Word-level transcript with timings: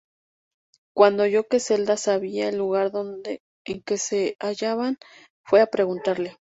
Cuando 0.95 1.21
oyó 1.21 1.43
que 1.47 1.59
Zelda 1.59 1.95
sabía 1.95 2.49
el 2.49 2.57
lugar 2.57 2.91
en 3.67 3.83
que 3.83 3.97
se 3.99 4.35
hallaban, 4.39 4.97
fue 5.45 5.61
a 5.61 5.67
preguntarle. 5.67 6.37